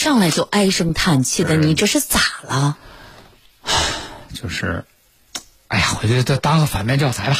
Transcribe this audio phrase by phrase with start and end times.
[0.00, 2.78] 上来就唉声叹气的，你这是咋了？
[4.32, 4.86] 就是，
[5.68, 7.36] 哎呀，我觉得当个反面教材吧，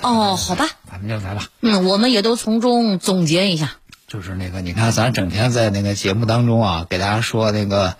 [0.00, 1.46] 哦，好吧，反面教材吧。
[1.60, 3.74] 嗯，我们也都从中总结一下。
[4.08, 7.94] 就是那个，你看咱整天在那个节目当中啊，给大家说那个，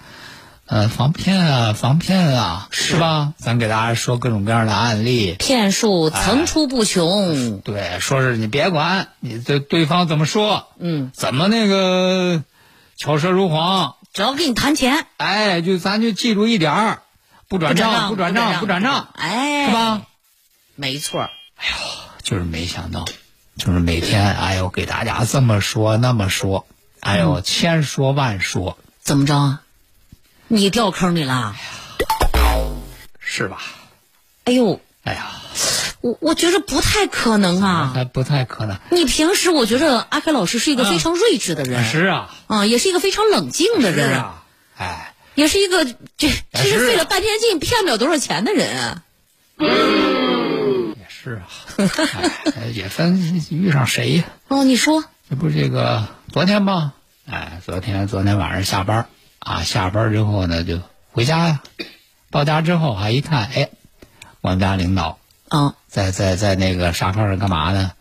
[0.67, 3.33] 呃，防骗啊，防骗啊，是吧？
[3.39, 7.61] 咱给大家说各种各样的案例，骗术层出不穷。
[7.61, 12.42] 对，说是你别管你对对方怎么说，嗯，怎么那个
[12.97, 17.03] 巧舌如簧，只要给你谈钱，哎，就咱就记住一点儿，
[17.48, 20.03] 不转账，不转账，不转账，哎，是吧？
[20.77, 21.28] 没错。
[21.56, 21.75] 哎呦，
[22.23, 23.05] 就是没想到，
[23.56, 26.67] 就是每天，哎呦，给大家这么说那么说，
[27.01, 29.62] 哎呦，千说万说，怎么着啊？
[30.48, 31.55] 你掉坑里了？
[33.19, 33.62] 是吧？
[34.45, 35.33] 哎呦，哎呀，
[36.05, 37.91] 我我觉着不太可能啊。
[37.95, 38.77] 还不太可能。
[38.91, 44.45] 你平时我觉着阿凯老师是一个非常睿智的人，是啊，啊，也是一个非常冷静的人，是啊，
[44.77, 45.87] 哎，也是一个
[46.19, 49.03] 这其实费了半天劲骗不了多少钱的人啊。
[49.57, 51.48] 也是啊，
[52.55, 54.25] 哎，也分遇上谁呀？
[54.48, 56.93] 哦，你说，这不是这个昨天吗？
[57.25, 59.07] 哎，昨天昨天晚上下班
[59.39, 60.81] 啊，下班之后呢就
[61.13, 61.63] 回家呀，
[62.31, 63.70] 到家之后还一看，哎，
[64.43, 67.93] 我们家领导啊，在在在那个沙发上干嘛呢？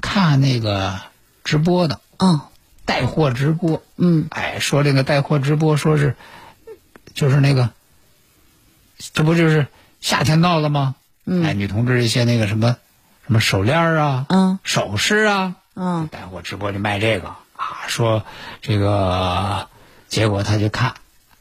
[0.00, 0.98] 看那个
[1.44, 2.40] 直播的，嗯
[2.86, 6.16] 带货直播，嗯，哎，说这个带货直播，说是
[7.12, 7.68] 就是那个，
[9.12, 9.66] 这不就是
[10.00, 10.94] 夏天到了吗？
[11.26, 12.78] 嗯哎，女同志一些那个什么
[13.26, 18.24] 什么手链儿啊，嗯首饰啊，嗯带货直播就卖这个啊，说
[18.62, 19.68] 这个，
[20.08, 20.94] 结果他就看，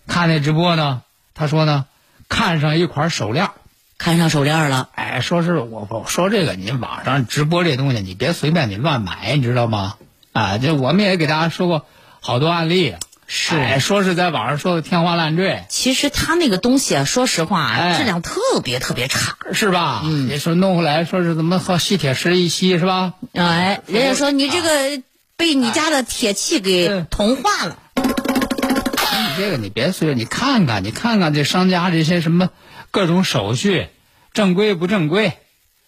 [0.07, 1.85] 看那直播呢，他说呢，
[2.27, 3.53] 看上一款手链儿，
[4.01, 9.93] 看上手链了，哎，说是我我说这个，你网上直播这东西，你别随便你乱买，你知道吗？
[10.33, 11.85] 啊，这我们也给大家说过
[12.19, 12.95] 好多案例，
[13.27, 19.37] 是哎，说是在网上说的天花乱坠，其实他那个东西啊，说实话质量特别特别差。
[19.53, 20.01] 是吧？
[20.03, 23.13] 嗯，你说弄回来说是怎么和吸铁石一吸是吧？
[23.35, 25.03] 哎，人家说你这个
[25.37, 27.77] 被你家的铁器给嗯同化了。
[27.95, 32.49] 你这个你别随便，你看看，你看看这商家这些什么
[32.91, 33.87] 各种手续，
[34.33, 35.37] 正规不正规，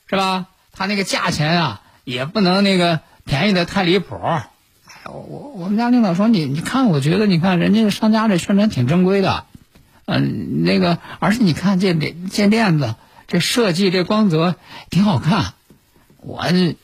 [0.08, 0.48] 是吧？
[0.72, 4.16] 他那个价钱啊，也不能那个便宜的太离谱。
[4.16, 4.50] 哎，
[5.06, 9.46] 我我们家领导说你你看，我觉得你看人家商家这宣传挺正规的，
[10.06, 12.96] 嗯、那个而且你看这链这链子
[13.28, 14.56] 这设计这光泽
[14.90, 15.54] 挺好看，
[16.18, 16.76] 我这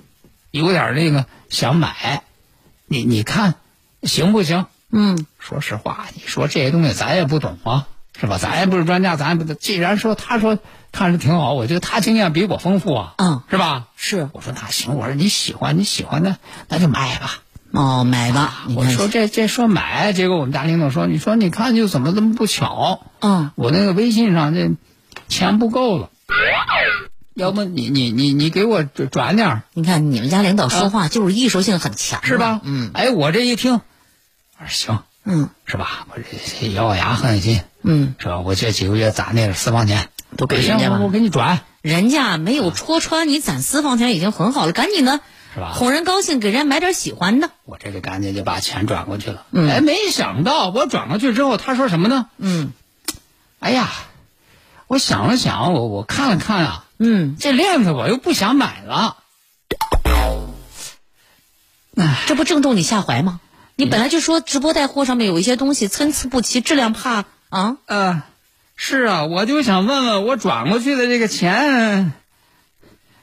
[0.52, 2.24] 有点那个想买，
[2.86, 3.56] 你你看
[4.04, 4.68] 行不行？
[4.92, 7.88] 嗯，说实话，你说这些东西咱也不懂啊，
[8.20, 8.38] 是吧？
[8.38, 9.56] 咱也不是专家，咱也不懂。
[9.60, 10.60] 既然说他说
[10.92, 13.88] 看着挺好，我觉得他经验比我丰富啊，嗯，是吧？
[13.96, 16.38] 是我说那行，我说你喜欢你喜欢的
[16.68, 17.40] 那就买吧。
[17.72, 18.64] 哦，买吧。
[18.68, 23.04] 你我说这这说买，结果我们家领导说，你说你看就怎么这么不巧？
[23.20, 24.72] 嗯，我那个微信上这
[25.28, 26.10] 钱不够了，
[27.36, 32.60] 要不你你你你给我转转点儿你看你们家领导说话就是艺术性很强，是吧？
[32.64, 36.08] 嗯哎，我这一听，我说行，嗯是吧？
[36.10, 37.62] 我这咬咬牙恨心。
[37.82, 38.40] 嗯，是吧？
[38.40, 45.22] 我这几个月攒那个私房钱，都给行人家吧我我给你转，人家没有戳穿你攒私房钱已经很好了，赶紧的
[45.54, 45.72] 是吧？
[45.74, 47.50] 哄人高兴，给人家买点喜欢的。
[47.66, 49.46] 我这就赶紧就把钱转过去了。
[49.52, 52.28] 嗯哎，没想到我转过去之后，他说什么呢？
[52.38, 52.74] 嗯
[53.60, 53.90] 哎呀，
[54.88, 59.18] 我想了想，我我看了看啊，嗯，这链子我又不想买了。
[62.28, 63.40] 这不正中你下怀吗？
[63.76, 67.78] 你本来就说直播带货上面有一些东西参差不齐，质量怕啊。
[67.88, 68.24] 呃，
[68.76, 72.14] 是啊，我就想问问，我转过去的这个钱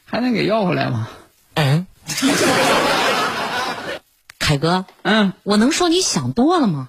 [0.05, 1.09] 还能给要回来吗？
[1.55, 1.87] 嗯，
[4.39, 6.89] 凯哥，嗯，我能说你想多了吗？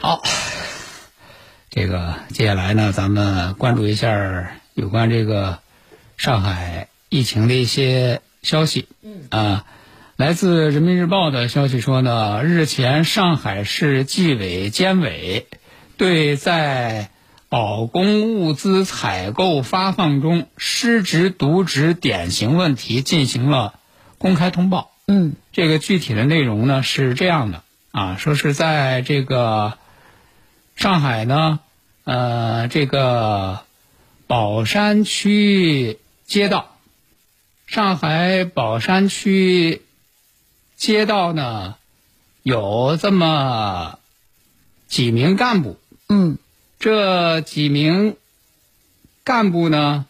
[0.00, 0.22] 好，
[1.70, 5.58] 这个接下来呢，咱们关注一下有关这个
[6.18, 8.86] 上海疫情的一些消息。
[9.02, 9.64] 嗯啊，
[10.16, 15.46] 来自人民日报的消息说呢，日前上海市纪委监委
[15.96, 17.10] 对在
[17.48, 23.78] 保供物资采购发放中失职渎职典型问题进行了
[24.18, 24.90] 公开通报。
[25.06, 27.62] 嗯这个具体的内容呢是这样的
[27.92, 29.78] 啊，说是在这个
[30.76, 31.60] 上海呢，
[32.04, 33.60] 呃，这个
[34.26, 36.76] 宝山区街道，
[37.66, 39.82] 上海宝山区
[40.76, 41.74] 街道呢
[42.44, 43.98] 有这么
[44.86, 46.38] 几名干部，嗯。
[46.80, 48.16] 这几名
[49.24, 50.06] 干部呢，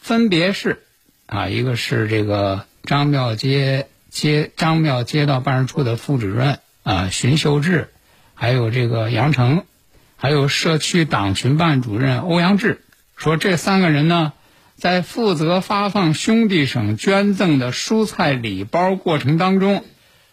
[0.00, 0.82] 分别是
[1.26, 7.92] 啊，一个是这个张庙街街张庙街道办事处的副主任啊荀秀志，
[8.32, 9.66] 还有这个杨成，
[10.16, 12.82] 还有社区党群办主任欧阳志，
[13.14, 14.32] 说这三个人呢，
[14.76, 19.84] 在负责发放兄弟省捐赠的蔬菜礼包过程当中，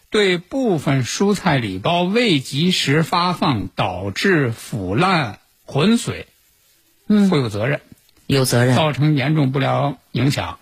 [0.10, 6.28] 对部分蔬菜礼包未及时发放导致腐烂浑水，
[7.08, 7.82] 嗯负有责任。
[8.28, 8.76] 有责任。
[8.76, 10.58] 造成严重不良影响。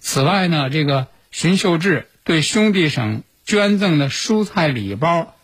[0.00, 5.34] 此外呢，这个荀秀智对兄弟省捐赠的蔬菜礼包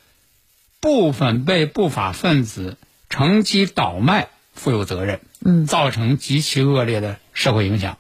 [0.81, 2.77] 部分被不法分子
[3.09, 7.99] 乘机倒卖负有责任，嗯造成极其恶劣的社会影响。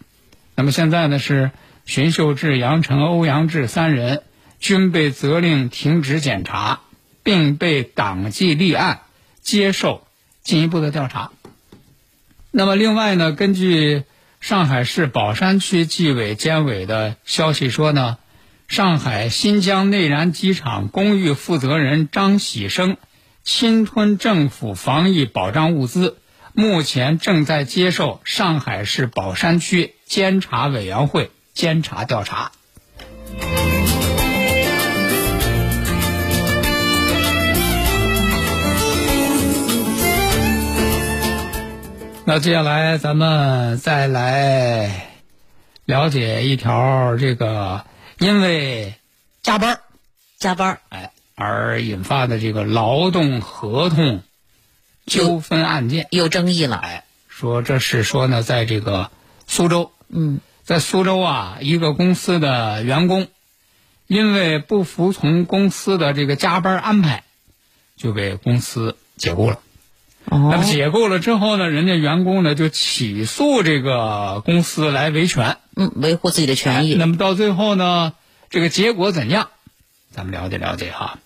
[0.54, 1.50] 那么现在呢，是
[1.86, 4.22] 荀秀志、杨成、欧阳志三人
[4.58, 6.80] 均被责令停职检查，
[7.22, 9.00] 并被党纪立案，
[9.40, 10.06] 接受
[10.42, 11.30] 进一步的调查。
[12.50, 14.04] 那么另外呢，根据
[14.40, 18.18] 上海市宝山区纪委监委的消息说呢，
[18.68, 22.96] 上海新疆内燃机场公寓负责人张喜生
[23.42, 26.18] 侵吞政府防疫保障物资，
[26.54, 32.52] 目前正在接受上海市宝山区监察委员会监察调查。
[42.32, 45.08] 那接下来咱们再来
[45.84, 47.84] 了解一条这个
[48.20, 48.94] 因为
[49.42, 49.80] 加班
[50.38, 54.22] 加班儿哎而引发的这个劳动合同
[55.18, 56.06] 纠纷案件。
[56.10, 56.76] 有争议了。
[56.76, 59.10] 哎，说这是说呢，在这个
[59.46, 63.26] 苏州，嗯在苏州啊，一个公司的员工
[64.06, 67.24] 因为不服从公司的这个加班安排，
[67.96, 69.58] 就被公司解雇了。
[70.26, 75.56] 哦那哦么解雇了之后呢，人家员工呢就起诉这个公司来维权。
[75.74, 76.94] 嗯，维护自己的权益。
[76.94, 78.12] 那么到最后呢，
[78.48, 79.48] 这个结果怎样？
[80.12, 81.18] 咱们了解了解哈。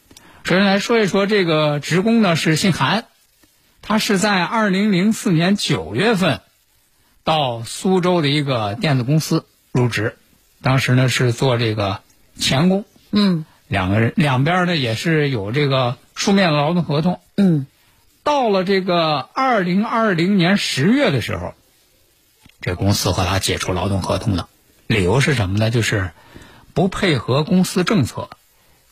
[0.44, 3.06] 首先来说一说这个职工呢是姓韩，
[3.86, 6.40] 他是在二零零四年九月份
[7.22, 10.16] 到苏州的一个电子公司入职，
[10.62, 12.00] 当时呢是做这个
[12.38, 17.20] 钳工，嗯两个人两边呢也是有这个书面的劳动合同。
[17.36, 17.66] 嗯
[18.22, 21.52] 到了这个二零二零年十月的时候，
[22.62, 24.48] 这公司和他解除劳动合同了，
[24.86, 25.70] 理由是什么呢？
[25.70, 26.12] 就是
[26.72, 28.30] 不配合公司政策，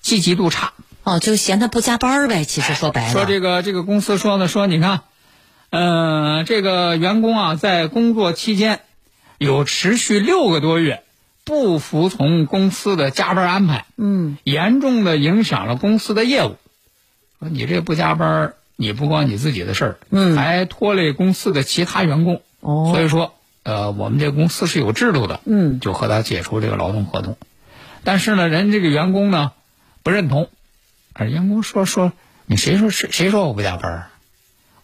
[0.02, 0.74] 积极度差。
[1.04, 2.44] 哦，就嫌他不加班呗。
[2.44, 5.00] 其实说白了，说这个这个公司说呢，说你看，
[5.70, 8.80] 呃，这个员工啊，在工作期间
[9.38, 11.02] 有持续六个多月
[11.44, 16.56] 不服从公司的加班安排，嗯严重的影响了公司的业务。
[17.40, 22.42] 说你这不加班，你不光你自己的事儿，嗯还拖累公司的其他员工。
[22.60, 27.36] 哦所以说，呃，我们这公司是有制度的，嗯就和他解除这个劳动合同。
[28.04, 29.50] 但是呢，人这个员工呢
[30.04, 30.48] 不认同，
[31.14, 32.12] 而员工说说
[32.46, 34.08] 你谁说谁谁说我不加班儿？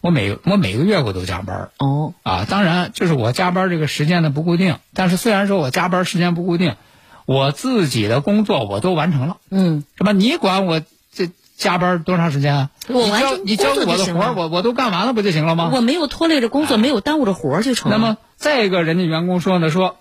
[0.01, 6.77] 我每我每个月我都加班儿哦啊，当然就是我加班这个时间呢不固定，但是虽然说我加班时间不固定，
[7.25, 10.13] 我自己的工作我都完成了，嗯是吧？
[10.13, 10.81] 你管我
[11.11, 15.69] 这加班多长时间我完成交你交我的活儿，我我都干完了不就行了吗？
[15.73, 17.97] 我没有拖累着工作，没有耽误着活儿就成了。
[17.97, 19.97] 那么再一个，人家员工说呢，说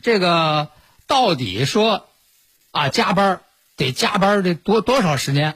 [0.00, 0.68] 这个
[1.06, 2.06] 到底说
[2.70, 3.40] 啊加班儿
[3.76, 5.54] 得加班儿得多多少时间？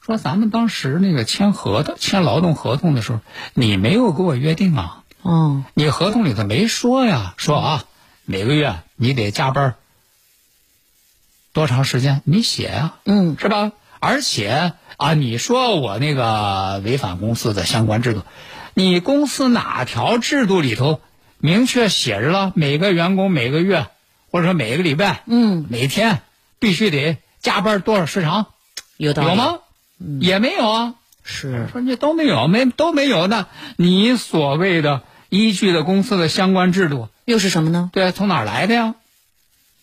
[0.00, 3.20] 说咱们当时那个签合同、签劳动合同的时候，
[3.54, 7.84] 你没有给我约定啊，哦你合同里头没说呀，说啊
[8.26, 9.74] 每个月你得加班儿
[11.54, 13.72] 多长时间，你写啊，嗯是吧？
[13.98, 18.22] 而且啊，你说我那个违反公司的相关制度，
[18.74, 21.00] 你公司哪条制度里头
[21.38, 23.86] 明确写着了每个员工每个月
[24.30, 26.20] 或者说每个礼拜，嗯，每天
[26.58, 28.46] 必须得加班多少时长？
[28.96, 29.28] 有道理。
[29.28, 29.34] 有？
[29.36, 29.58] 吗？
[30.18, 30.94] 也没有啊。
[31.22, 33.46] 是，说这都没有，没都没有那
[33.76, 37.90] 你所谓的依据的公司的相关制度，又是什么呢？
[37.92, 38.94] 对，从哪儿来的呀？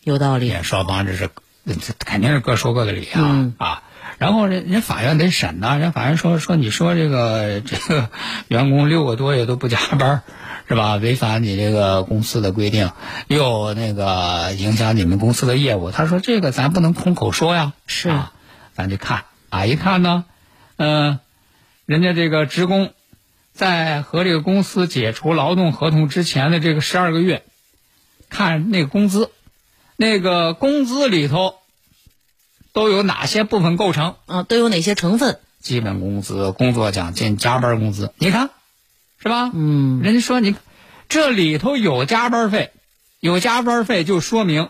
[0.04, 0.54] 有道理。
[0.64, 1.30] 双方这是
[1.66, 3.84] 这肯定是各说各的理啊、嗯啊。
[4.22, 8.12] 然后人人法院得审呐、人法院说说你说这个这个
[8.50, 10.22] 员工六个多月都不加班，
[10.68, 10.98] 是吧？
[10.98, 12.92] 违反你这个公司的规定，
[13.26, 15.90] 又那个影响你们公司的业务。
[15.90, 18.34] 他说这个咱不能空口说呀，是啊，
[18.76, 20.26] 咱就看啊，一看呢，
[20.78, 21.18] 嗯、
[21.88, 22.94] 人家这个职工
[23.54, 27.42] 在和这个公司解除劳动合同之前的这个十二个月，
[28.30, 29.32] 看那个工资，
[29.96, 31.56] 那个工资里头
[32.74, 34.16] 都有哪些部分构成？
[34.26, 35.40] 啊，都有哪些成分？
[35.60, 38.50] 基本工资、工作奖金、加班工资，你看，
[39.20, 39.52] 是吧？
[39.54, 40.56] 嗯，人家说你
[41.08, 42.72] 这里头有加班费，
[43.20, 44.70] 有加班费就说明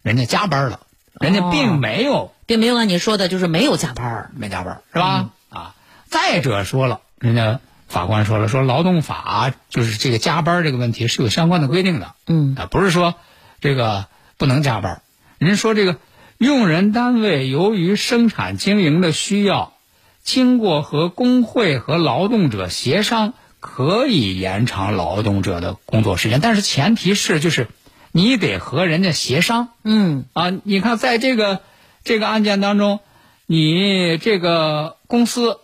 [0.00, 0.80] 人家加班了，
[1.20, 4.30] 人家并没有并没有按你说的，就是没有加班儿。
[4.34, 5.30] 没加班，是吧？
[5.50, 5.74] 啊，
[6.08, 13.14] 再者说了，人家法官说了，说劳动法就是这个加班这个问题是有相关的规定的，嗯啊，不是说
[13.60, 14.06] 这个
[14.38, 15.02] 不能加班。
[15.36, 15.96] 人家说这个
[16.40, 19.74] 用人单位由于生产经营的需要，
[20.22, 27.68] 经过和工会和劳动者协商，可以延长劳动者的工作时间，但是前提是就是
[28.10, 29.68] 你得和人家协商。
[29.84, 30.24] 嗯。
[30.32, 31.60] 啊，你看，在这个
[32.04, 33.00] 这个案件当中，
[33.44, 35.58] 你这个公司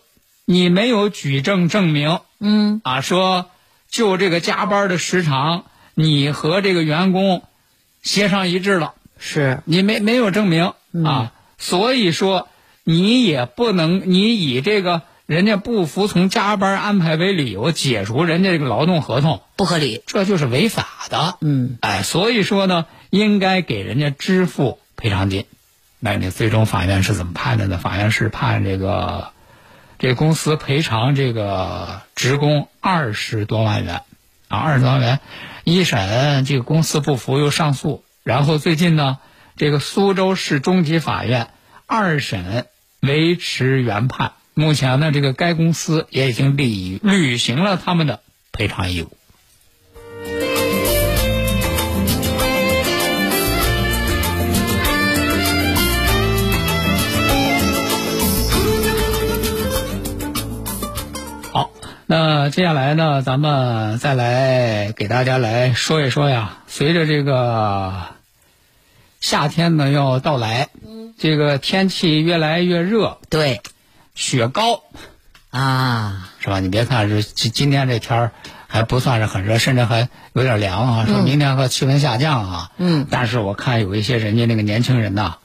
[0.45, 2.19] 你没有举证证明。
[2.39, 2.81] 嗯。
[2.83, 3.49] 啊，说
[3.89, 5.63] 就这个加班的时长，
[5.95, 7.41] 你和这个员工
[8.03, 10.73] 协商一致了，是你没没有证明
[11.05, 12.47] 啊，所以说
[12.83, 20.01] 你也不能你以这个人家不服从加班安排为理由解除人家这个劳动合同，不合理。
[20.07, 21.37] 这就是违法的。
[21.41, 25.45] 嗯哎，所以说呢，应该给人家支付赔偿金。
[25.99, 27.77] 那你最终法院是怎么判的呢？
[27.77, 29.31] 法院是判这个
[29.99, 34.03] 这公司赔偿这个职工二十多万元，
[34.47, 35.19] 啊，二十多万元。
[35.63, 39.19] 一审这个公司不服又上诉，然后最近呢，
[39.55, 41.47] 这个苏州市中级法院
[41.85, 42.65] 二审
[42.99, 44.33] 维持原判。
[44.53, 48.19] 目前呢，这个该公司也已经履履行了他们的
[48.51, 49.15] 赔偿义务。
[61.53, 61.71] 好，
[62.05, 66.57] 那接下来呢，咱们再来给大家来说一说呀。
[66.67, 68.16] 随着这个
[69.19, 70.69] 夏天呢要到来，
[71.17, 73.61] 这个天气越来越热，对。
[74.15, 74.81] 雪糕
[75.51, 76.59] 啊，是吧？
[76.59, 78.31] 你别看是今今天这天儿
[78.67, 82.71] 还不算是很热，甚至还有点凉啊，说明天和气温下降啊。
[82.77, 85.35] 嗯，但是我看有一些人家那个年轻人呐，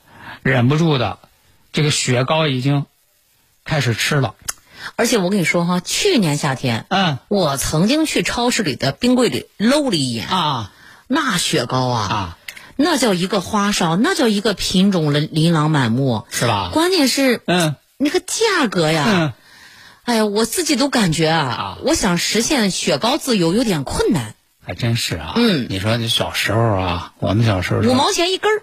[0.43, 1.19] 忍不住的，
[1.75, 2.87] 这个雪糕已经
[3.65, 4.35] 开始吃了。
[4.97, 7.19] 而且我跟你说哈，去年夏天嗯。
[7.29, 10.73] 我曾经去超市里的冰柜里搂了一眼，啊。
[11.09, 12.39] 那雪糕啊，啊，
[12.83, 16.27] 那叫一个花哨，那叫一个品种琳琳琅满目。
[16.31, 16.71] 是吧？
[16.73, 19.33] 关键是嗯那个价格呀，嗯。
[20.05, 24.35] 哎呀，我自己都感觉啊啊，我想实现雪糕自由有点困难。
[24.65, 28.63] 还真是啊，嗯你说你小时候啊，我们小时候五毛钱一根儿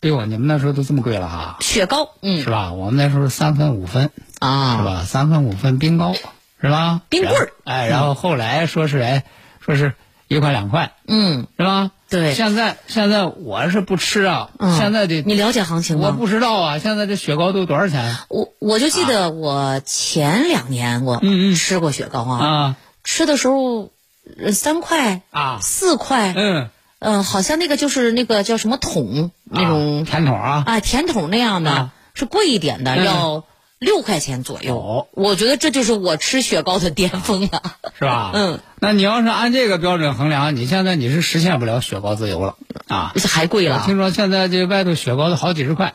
[0.00, 2.72] 哎呦，你们那时候都这么贵了哈，雪糕，嗯是吧？
[2.72, 4.84] 我们那时候三分五分，啊，是？
[4.84, 5.04] 吧？
[5.06, 6.14] 三分五分冰糕，
[6.60, 7.00] 是吧？
[7.08, 9.24] 冰棍儿哎，然后后来说是哎，
[9.60, 9.94] 说是
[10.28, 11.90] 一块两块，嗯，是吧？
[12.08, 12.34] 对。
[12.34, 14.76] 现在现在我是不吃啊，嗯。
[14.78, 16.08] 现在得你了解行情吗？
[16.08, 18.16] 我不知道啊，现在这雪糕都多少钱。
[18.28, 21.20] 我我就记得我前两年我
[21.56, 22.76] 吃过雪糕啊，啊。
[23.04, 23.90] 吃的时候
[24.38, 25.58] 呃三块啊？
[25.62, 33.04] 四块，嗯，嗯，好像那个就是那个叫什么桶那种啊甜筒啊，啊甜筒那样的啊，是贵一点的，嗯。
[33.04, 33.44] 要
[33.78, 35.08] 六块钱左哦右。
[35.12, 37.62] 我觉得这就是我吃雪糕的巅峰了。
[37.98, 38.30] 是吧？
[38.34, 42.56] 嗯，那你要是按这个标准衡量，你现在你是实现不了雪糕自由了
[42.86, 43.12] 啊。
[43.28, 45.94] 还贵了，我听说现在这外头雪糕都好几十块，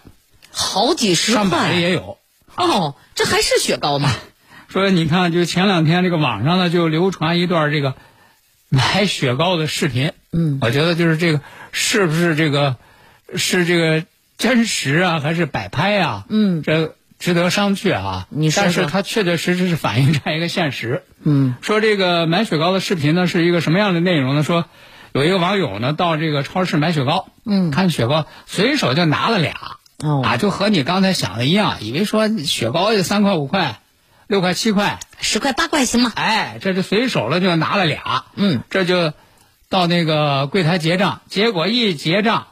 [0.52, 2.18] 好几十上百也有。
[2.56, 4.12] 哦，这还是雪糕吗？
[4.70, 7.96] 说你看，就前两天这个网上呢就流传一段这个
[8.70, 12.76] 买雪糕的视频，嗯，我觉得就是这个是不是这个
[13.36, 14.04] 是这个
[14.38, 16.26] 真实啊，还是摆拍啊？
[16.28, 18.28] 嗯，这值得商榷啊。
[18.54, 21.04] 但是它确确实实是反映这样一个现实。
[21.24, 24.44] 嗯说这个买雪糕的视频呢是一个什么样的内容呢？
[24.44, 24.66] 说
[25.14, 29.54] 有一个网友呢到这个超市买雪糕，嗯看雪糕随手就拿了俩，
[30.00, 33.80] 哦啊，就和你刚才想的一样，以为说雪糕就三块五块、
[34.28, 36.12] 六块七块，十块八块行吗？
[36.16, 39.14] 哎，这就随手了就拿了俩，嗯，这就
[39.70, 42.48] 到那个柜台结账，结果一结账，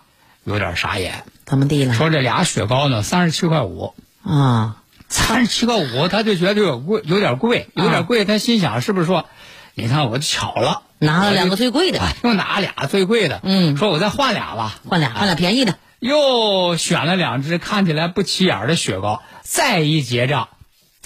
[0.45, 1.93] 有点傻眼，怎么地了？
[1.93, 4.77] 说这俩雪糕呢三十七块五，啊，
[5.09, 9.25] 三十七块五，他就觉得有贵，有点贵，有点贵，他心想是不是说，
[9.73, 15.75] 你看我巧了，拿了两个最贵的，哎又拿俩最贵的，嗯说我再换俩吧，换俩换俩便宜的。
[15.99, 20.49] 又选了两只看起来不起眼的雪糕，再一结账，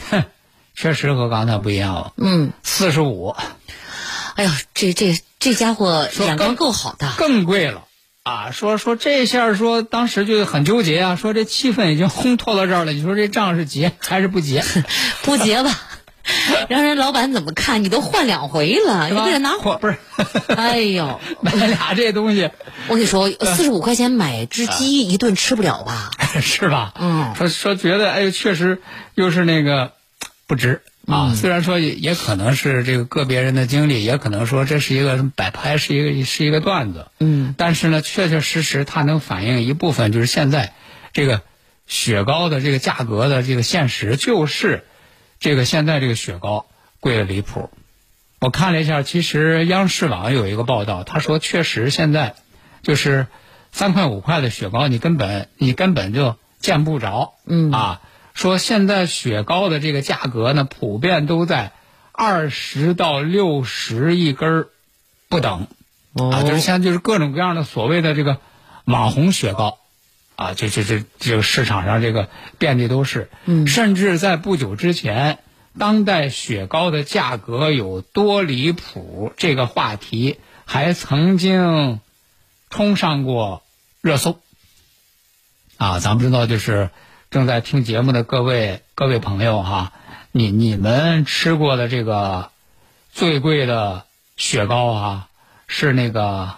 [0.09, 0.23] 哼，
[0.75, 3.35] 确实和刚才不一样了，嗯，四十五，
[4.35, 7.13] 哎呦，这这这家伙眼光够好的。
[7.17, 7.84] 更贵了。
[8.25, 14.63] 啊，说说这下说当时就很纠结啊，说这气氛已经烘托到这儿了，你说这账是结还是不结？
[15.21, 15.79] 不结吧，
[16.67, 17.83] 让人老板怎么看？
[17.83, 19.97] 你都换两回了，你是吧为了拿火不是？
[20.57, 22.49] 哎呦，买俩这东西
[22.87, 26.09] 我跟你说，四十五块钱买只鸡一顿吃不了吧？
[26.41, 26.93] 是吧？
[26.99, 28.81] 嗯说说觉得哎呦，确实
[29.13, 29.91] 又是那个
[30.47, 31.33] 不值啊。
[31.35, 37.07] 虽然说也也可能是这个个别人的经历，也可能说这是一个摆拍，是一个是一个段子。
[37.19, 40.73] 嗯，但是呢，确确实实它能反映一部分，就是现在
[41.13, 41.41] 这个
[41.87, 44.83] 雪糕的这个价格的这个现实，就是
[45.39, 46.65] 这个现在这个雪糕
[46.99, 47.69] 贵的离谱。
[48.39, 52.35] 我看了一下，其实央视网有一个报道，他说确实现在
[52.83, 53.27] 就是
[53.71, 57.33] 三块五块的雪糕，你根本你根本就见不着。
[57.47, 58.01] 嗯啊，
[58.35, 61.71] 说现在雪糕的这个价格呢，普遍都在
[62.11, 64.67] 二十到六十一根儿
[65.29, 65.65] 不等。
[66.13, 68.37] 啊，就是现在就是各种各样的所谓的这个
[68.85, 69.79] 网红雪糕，
[70.37, 73.67] 啊，这这这这个市场上这个遍地都是，嗯。
[73.67, 75.39] 甚至在不久之前，
[75.77, 81.99] 当代雪糕的价格有多离谱这个话题还曾经
[82.69, 83.61] 冲上过
[83.99, 84.39] 热搜，
[85.75, 86.91] 啊，咱们知道就是
[87.35, 89.91] 正在听节目的各位各位朋友哈，
[90.31, 92.49] 你你们吃过的这个
[93.11, 94.05] 最贵的
[94.37, 95.27] 雪糕啊，
[95.67, 96.53] 是那个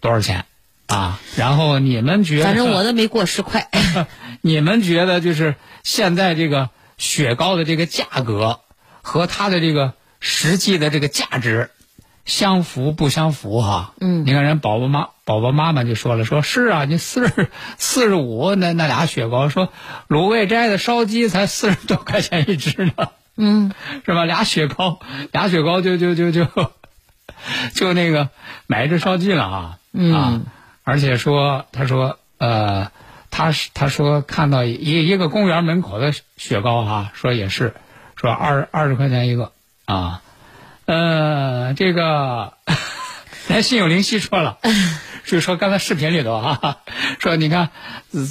[0.00, 0.46] 多少钱
[0.86, 1.20] 啊？
[1.36, 3.68] 然后你们觉得，反正我都没过十块。
[4.40, 8.60] 你们觉得就是现在这个雪糕的这个价格
[9.02, 11.70] 和它的这个实际的这个价值
[12.24, 13.92] 相符不相符哈？
[14.00, 19.70] 嗯你看人宝宝妈宝宝妈妈就说了，说是啊，你四十 四十五那那俩雪糕，说
[20.08, 23.72] 卤味斋的烧鸡才四十 多块钱一只呢，嗯，
[24.06, 24.24] 是吧？
[24.24, 26.46] 俩雪糕俩雪糕就就就就
[27.74, 28.30] 就那个
[28.66, 30.40] 买一只烧鸡了啊，嗯啊，
[30.82, 32.90] 而且说他说呃。
[33.30, 37.74] 他是他说看到一一个公园门口的雪糕哈、说也是
[38.16, 39.52] 说二二十块钱一个
[39.84, 40.22] 啊，
[40.86, 42.54] 呃，这个
[43.46, 44.56] 咱心有灵犀说了，
[45.28, 46.78] 就说刚才视频里头啊，
[47.20, 47.68] 说你看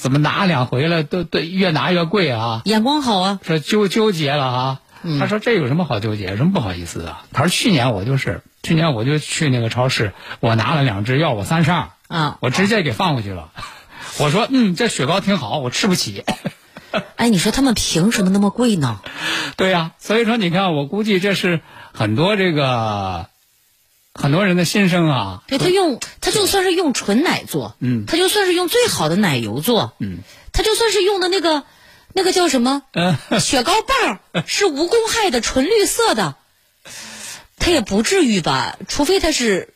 [0.01, 3.39] 怎么拿两回了，都都越拿越贵啊，眼光好啊。
[3.43, 4.79] 说纠纠结了啊。
[5.03, 6.25] 嗯他说这有什么好纠结？
[6.25, 7.15] 有什么不好意思的？
[7.31, 13.51] 他说去年我就是去年我就去那个超市，我拿了两只，要我三十二，啊，我直接给放回去了。
[14.17, 16.23] 我说嗯，这雪糕挺好，我吃不起。
[17.15, 18.99] 哎，你说他们凭什么那么贵呢？
[19.55, 21.61] 对呀、所以说你看，我估计这是
[21.93, 23.27] 很多这个
[24.17, 25.43] 很多人的心声啊。
[25.47, 30.17] 对他用，他就算是用纯奶做，嗯他就算是用最好的奶油做，嗯，
[30.51, 31.63] 他就算是用的那个
[32.13, 36.35] 那个叫什么嗯，雪糕棒儿 是无公害的纯绿色的，
[37.57, 38.77] 他也不至于吧？
[38.87, 39.73] 除非他是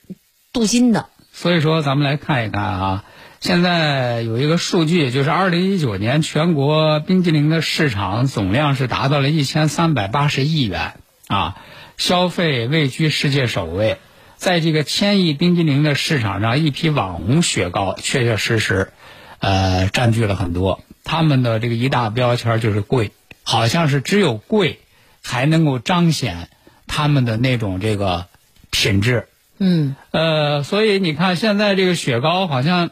[0.52, 1.08] 镀金的。
[1.34, 3.04] 所以说咱们来看一看啊，
[3.40, 11.56] 现在有一个数据，就是二零一九年全国冰激凌的市场总量是达到了一千三百八十亿元啊，
[11.98, 13.98] 消费位居世界首位。
[14.42, 18.92] 在这个千亿冰激凌的市场上，一批网红雪糕确确实实，
[19.38, 20.82] 呃，占据了很多。
[21.04, 23.12] 他们的这个一大标签就是贵，
[23.44, 24.80] 好像是只有贵
[25.22, 26.50] 才能够彰显
[26.88, 28.26] 他们的那种这个
[28.72, 29.28] 品质。
[29.60, 32.90] 嗯，呃，所以你看，现在这个雪糕好像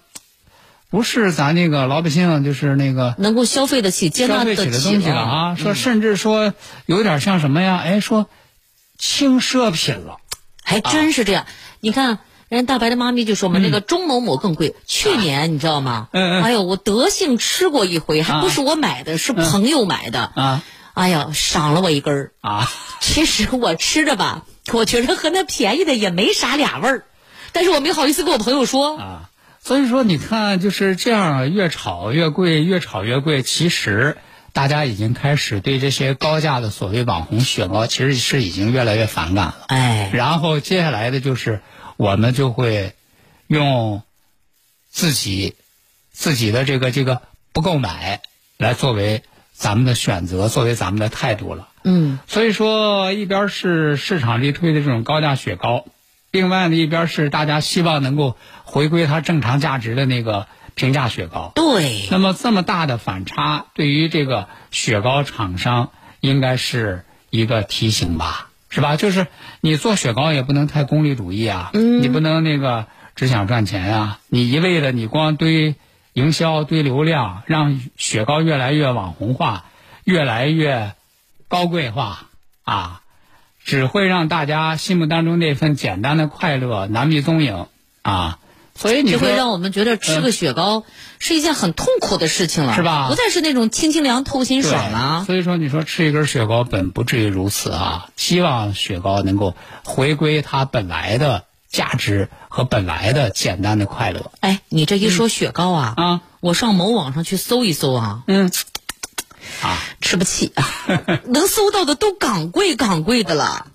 [0.92, 5.56] 不是咱那个老百姓，就是那个能够消费得起、接纳得起的东西了啊。
[5.56, 6.54] 说甚至说
[6.86, 7.78] 有点像什么呀？
[7.84, 8.30] 哎，说
[9.00, 10.18] 轻奢品了。
[10.70, 11.48] 还真是这样。
[11.80, 14.76] 你看，人家大白的妈咪就说嘛，那个钟某某更贵。
[14.86, 16.10] 去年你知道吗？
[16.14, 20.32] 嗯嗯哎呦，我德性吃过一回，还不是我买的，是朋友买的。
[20.36, 22.32] 啊哎呀，赏了我一根儿。
[22.42, 22.70] 啊，
[23.02, 27.06] 其实我吃着吧，我觉得和那便宜的也没啥俩味儿，
[27.52, 28.98] 但是我没好意思跟我朋友说。
[28.98, 29.30] 啊，
[29.64, 33.44] 所以说你看就是这样，越炒越贵，越炒越贵。
[33.44, 34.18] 其实
[34.54, 39.66] 大家已经开始对这些高价的所谓网红雪糕，其实是已经越来越反感了。
[39.68, 41.62] 哎，然后接下来的就是
[41.98, 42.94] 我们就会
[43.48, 44.02] 用
[44.90, 45.56] 自己
[46.12, 47.22] 自己的这个这个
[47.54, 48.22] 不购买
[48.58, 51.68] 来作为咱们的选择，作为咱们的态度了。
[51.84, 55.86] 嗯，所以说，一边是市场力推的这种高价雪糕，
[56.32, 60.48] 另外呢，一边是大家希望能够回归它正常价值的那个
[60.80, 61.52] 平价雪糕。
[61.56, 68.96] 对，那么这么大的反差，对于这个雪糕厂商应该是一个提醒吧，是吧？
[68.96, 69.28] 就是
[69.60, 75.76] 你做雪糕也不能太功利主义啊，嗯你不能那个只想赚钱啊，你一味的你光堆
[76.14, 79.66] 营销、堆流量，让雪糕越来越网红化，
[80.06, 80.94] 越来越
[81.50, 82.28] 高贵化
[82.64, 83.02] 啊，
[83.66, 87.68] 只会让大家心目当中那份简单的快乐难觅踪影
[88.02, 88.40] 啊。
[88.80, 90.86] 所以就会让我们觉得吃个雪糕
[91.20, 95.26] 是一件很痛苦的事情了，是吧不再是那种清清凉、透心爽了对。
[95.26, 98.08] 所以说，你说吃一根雪糕本不至于如此啊。
[98.16, 106.22] 希望雪糕能够回归它本来的价值和本来的简单的快乐哎，你这一说雪糕啊，啊。
[106.40, 108.50] 我上某网上去搜一搜啊，嗯，
[109.62, 110.64] 啊，吃不起啊，
[111.28, 113.68] 能搜到的都港贵港贵的了。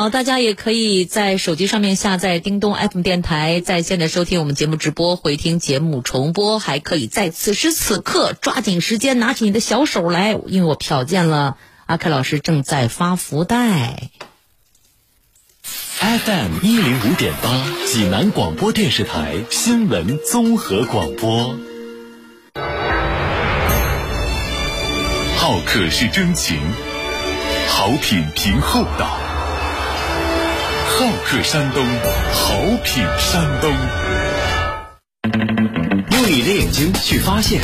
[0.00, 14.08] 好，大家也可以在手机上面下载叮咚 FM 电台，在线的收听我们节目直播、回听节目重播，还可以在此时此刻抓紧时间拿起你的小手来，因为我瞟见了阿凯老师正在发福袋。
[15.98, 21.58] FM 一零五点八，济南广播电视台新闻综合广播。
[25.36, 26.58] 好客是真情，
[27.68, 29.29] 好品凭厚道。
[31.00, 31.82] 好客山东，
[32.30, 33.72] 好品山东。
[36.10, 37.58] 用你的眼睛去发现，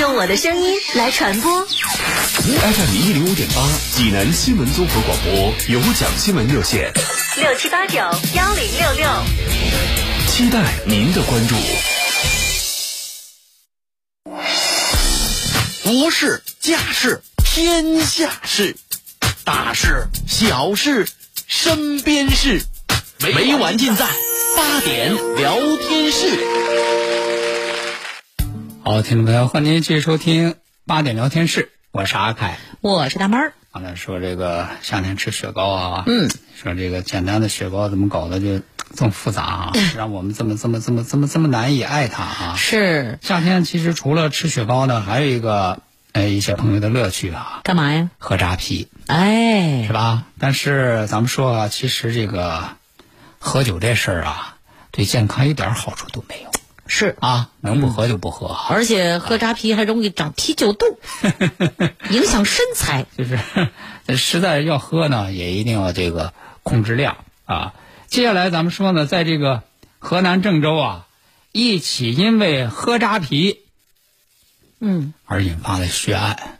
[0.00, 1.64] 用我的声音来传播。
[1.66, 6.92] FM 一零五点八，济南新闻综合广播有奖新闻热线，
[7.36, 7.98] 六七八九
[8.34, 9.08] 幺零六六。
[10.26, 11.54] 期待您的关注。
[15.84, 18.74] 国事、家事、天下事，
[19.44, 21.06] 大事、小事、
[21.46, 22.62] 身边事，
[23.20, 24.06] 每晚尽在
[24.56, 26.26] 八点聊天室。
[28.82, 30.54] 好，听众朋友，欢迎您继续收听
[30.86, 32.58] 八点聊天室，我是阿凯。
[32.80, 38.60] 我是大妹儿，刚才说这个夏天吃雪糕啊，嗯，说这个简单的雪糕怎么搞的就
[38.96, 42.54] 这么复杂啊， 让我们这么这么这么这么这么难以爱它啊。
[42.56, 45.80] 是夏天其实除了吃雪糕呢，还有一个
[46.14, 48.08] 呃一些朋友的乐趣啊，干嘛呀？
[48.18, 50.24] 喝扎啤哎是，吧？
[50.38, 52.76] 但是咱们说啊，其实这个
[53.38, 54.56] 喝酒这事儿啊，
[54.92, 56.50] 对健康一点好处都没有
[56.86, 58.66] 是，啊，能不喝就不喝啊。
[58.70, 60.86] 而且喝扎啤还容易长啤酒肚，
[62.10, 63.06] 影响身材。
[63.18, 63.38] 就是
[64.16, 67.74] 实在要喝呢，也一定要这个控制量啊。
[68.06, 69.64] 接下来咱们说呢，在这个
[69.98, 71.06] 河南郑州啊，
[71.50, 73.63] 一起因为喝扎啤
[74.86, 76.58] 嗯而引发的血案，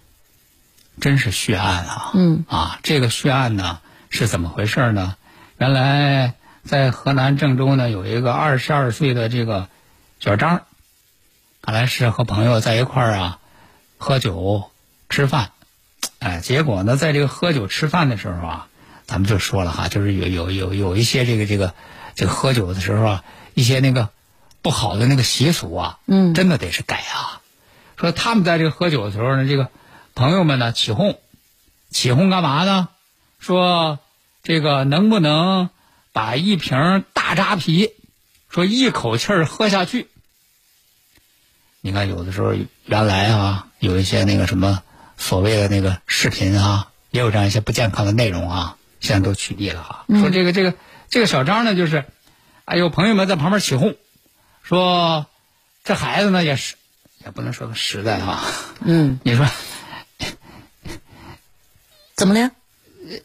[0.98, 2.10] 真是血案啊！
[2.14, 5.16] 嗯啊，这个血案呢是怎么回事呢？
[5.58, 6.32] 原来
[6.64, 9.68] 在河南郑州呢，有一个二十二岁的这个
[10.20, 10.62] 小张，
[11.60, 13.38] 看来是和朋友在一块儿啊
[13.98, 14.70] 喝酒
[15.10, 15.50] 吃饭，
[16.18, 18.68] 哎，结果呢，在这个喝酒吃饭的时候啊，
[19.06, 21.74] 咱们就说了哈，就是有有有有一些这个这个
[22.14, 24.08] 这个喝酒的时候啊，一些那个
[24.62, 27.42] 不好的那个习俗啊，嗯真的得是改啊。
[27.96, 29.70] 说他们在这个喝酒的时候呢，这个
[30.14, 31.18] 朋友们呢起哄，
[31.90, 32.88] 起哄干嘛呢？
[33.38, 33.98] 说
[34.42, 35.70] 这个能不能
[36.12, 37.92] 把一瓶大扎啤，
[38.48, 40.08] 说一口气儿喝下去？
[41.80, 42.54] 你看，有的时候
[42.86, 44.82] 原来啊，有一些那个什么
[45.18, 50.04] 所谓的那个视频啊，也有这样一些不健康的内容啊，现在都取缔了啊。
[50.08, 50.74] 说这个这个
[51.10, 52.06] 这个小张呢，就是，
[52.64, 53.96] 哎呦，朋友们在旁边起哄，
[54.62, 55.26] 说
[55.84, 56.76] 这孩子呢也是，
[57.24, 58.44] 也不能说个实在啊。
[58.80, 59.46] 嗯， 你说，
[62.14, 62.50] 怎么了？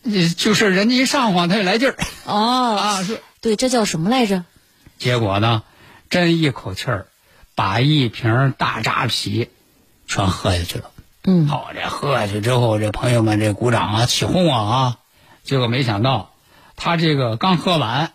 [0.04, 3.04] 呃就是人家一上晃，他就来劲儿哦， 啊。
[3.04, 4.44] 说对，这叫什么来着？
[4.98, 5.64] 结果呢，
[6.10, 7.08] 真一口气儿
[7.56, 9.50] 把一瓶大扎啤
[10.08, 10.92] 全喝下去了。
[11.24, 14.98] 嗯，好，这喝下去之后，这朋友们这鼓掌啊、起哄啊啊，
[15.44, 16.34] 结果没想到，
[16.76, 18.12] 他这个刚喝完，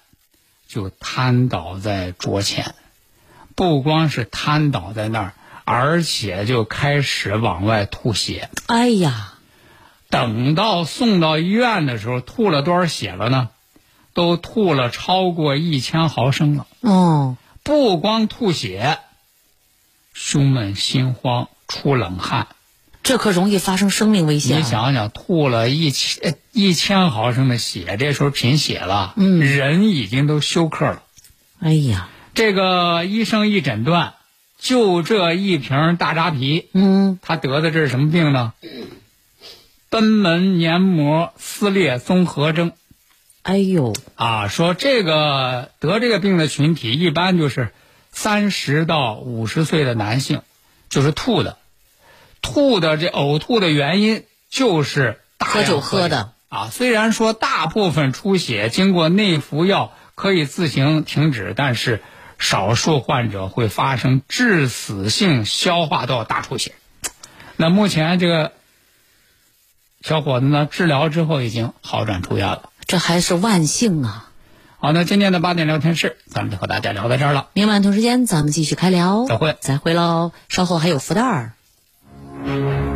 [0.68, 2.74] 就瘫倒在桌前，
[3.54, 5.32] 不光是瘫倒在那儿，
[5.64, 8.50] 而且就开始往外吐血。
[8.66, 9.34] 哎呀，
[10.10, 13.48] 等到送到医院的时候，吐了多少血了呢？
[14.12, 16.66] 都吐了超过一千毫升了。
[16.82, 18.98] 哦，不光吐血，
[20.12, 22.46] 胸闷心慌、出冷汗。
[23.02, 24.58] 这可容易发生生命危险、啊。
[24.60, 31.02] 你，想想，吐了一千一千毫升的血，这时候贫血了，嗯人已经都休克了。
[31.58, 34.14] 哎呀，这个医生一诊断，
[34.64, 38.54] 就这一瓶大扎啤，嗯，他得的这是什么病呢？
[39.90, 42.72] 贲门黏膜撕裂综合征。
[43.42, 47.74] 哎呦，啊，说这个得这个病的群体一般就是
[48.10, 50.40] 三十到五十岁的男性，
[50.88, 51.58] 就是吐的，
[52.40, 55.80] 吐的这呕吐的原因就是大量喝酒。
[55.80, 56.32] 喝的。
[56.48, 56.70] 啊。
[56.72, 62.00] 虽然说大部分出血经过内服药可以自行停止，但是
[62.38, 66.74] 少数患者会发生致死性消化道大出血。
[67.56, 68.52] 那目前这个
[70.02, 72.70] 小伙子呢，治疗之后已经好转出院了。
[72.86, 74.30] 这还是万幸啊！
[74.78, 77.48] 好，那今天的八点聊天室，咱们就和大家聊到这儿了。
[77.54, 80.32] 明晚同时间咱们继续开聊，再会再会喽！
[80.50, 81.54] 稍后还有福袋儿。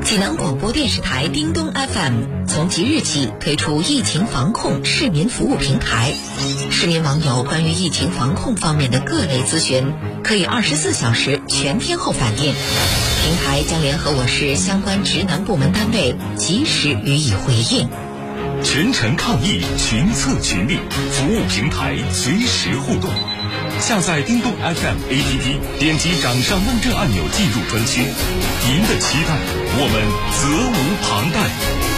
[0.05, 6.13] 济南广播电视台叮咚 FM 从即日起推出疫情防控市民服务平台，
[6.71, 12.53] 市民网友关于疫情防控方面的各类咨询，可以二十四小时全天候反映，
[13.25, 17.89] 平台将联合我市相关职能部门单位及时予以回应。
[18.63, 20.79] 全程抗疫，群策群力，
[21.13, 23.11] 服务平台随时互动。
[23.81, 28.03] 下载叮咚 FM APP，点击掌上问政按钮进入专区。
[28.67, 29.39] 您的期待，
[29.79, 30.03] 我们
[30.37, 31.98] 责无旁贷。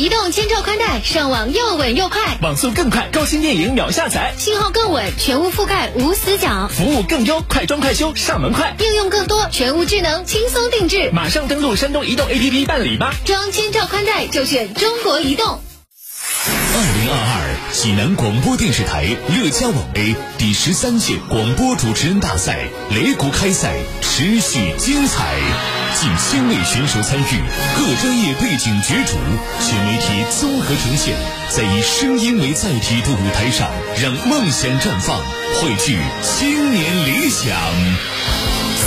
[0.00, 11.10] 移动千兆宽带，上网又稳又快，网速更快，高清电影秒下载，信号更稳，全屋覆盖无死角，服务更优，快装快修，上门快，应用更多，全屋智能，轻松定制。
[11.12, 13.12] 马上登录山东移动 APP 办理吧！
[13.26, 15.60] 装千兆宽带就选中国移动。
[16.46, 25.34] 二零二二济南广播电视台乐家网 A 第十三届广播主持人大赛擂鼓开赛持续精彩，
[25.94, 27.42] 近千位选手参与，
[27.76, 29.18] 各专业背景角逐，
[29.60, 31.14] 全媒体综合呈现，
[31.50, 33.68] 在以声音为载体的舞台上，
[34.00, 35.18] 让梦想绽放，
[35.60, 37.54] 汇聚青年理想。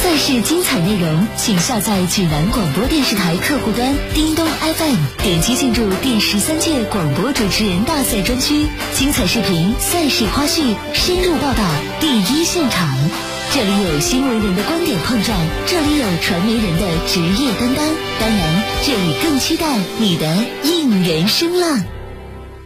[0.02, 11.64] 赛事精彩内容，请下载济南广播电视台客户端叮咚 FM，点击进入第十三届广播主持人大赛专区，精彩视频、赛事花絮、深入报道，
[12.00, 13.33] 第一现场。
[13.54, 17.86] 这里有新闻人的观点碰撞，这里有传媒人的职业担当，
[18.20, 20.26] 当然，这里更期待你的
[20.64, 21.84] 应援声浪。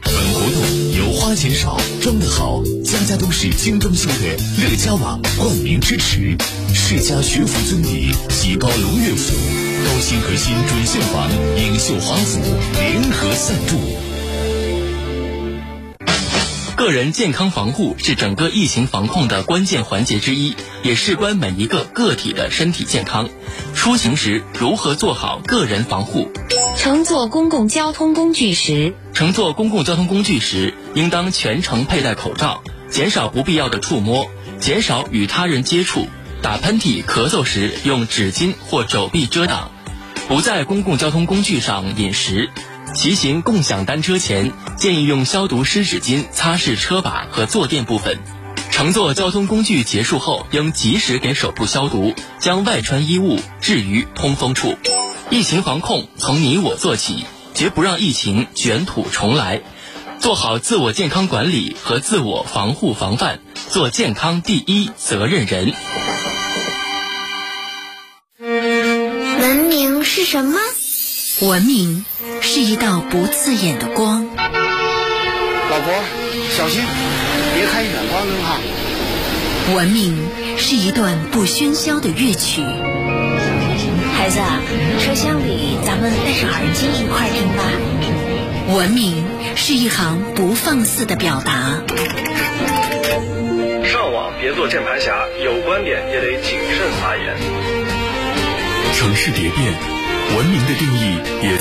[0.01, 6.37] 本活动由花钱少、装得好、家家都是精装修的乐家网冠名支持，
[6.73, 9.35] 世家学府尊邸、喜高龙悦府、
[9.83, 12.39] 高新核心准现房、颖秀华府
[12.79, 13.75] 联合赞助。
[16.77, 23.29] 个人健康防护是整个疫情防控的关键环节之一，也事关每一个个体的身体健康。
[23.73, 26.31] 出行时如何做好个人防护？
[26.77, 32.61] 乘坐公共交通工具时，乘坐公共交通工具时，应当全程佩戴口罩，
[32.91, 36.07] 减少不必要的触摸，减少与他人接触。
[36.43, 39.71] 打喷嚏、咳嗽时用纸巾或肘臂遮挡，
[40.27, 42.51] 不在公共交通工具上饮食。
[42.97, 48.17] 骑行共享单车前，建议用消毒湿纸巾擦拭车把和坐垫部分。
[48.71, 54.79] 乘坐交通工具结束后，应及时给手部消毒，将外穿衣物置于通风处。
[55.29, 59.61] 疫情防控从你我做起，绝不让疫情卷土重来。
[60.19, 65.71] 做好自我健康管理和自我防护防范，做健康第一责任人。
[68.39, 70.57] 文明是什么？
[71.39, 72.03] 文明
[72.41, 74.25] 是一道不刺眼的光。
[74.25, 75.93] 老婆，
[76.49, 76.81] 小心，
[77.53, 78.57] 别开远光灯哈。
[79.75, 80.17] 文明
[80.57, 82.63] 是一段不喧嚣的乐曲。
[84.15, 84.39] 孩子，
[84.99, 88.75] 车厢里咱们戴上耳机一块听吧。
[88.75, 89.23] 文明
[89.55, 91.83] 是一行不放肆的表达。
[93.85, 97.35] 上网别别做键盘侠，有观点也得谨慎发言。
[98.97, 99.71] 城市蝶变，
[100.35, 101.53] 文明的定义也。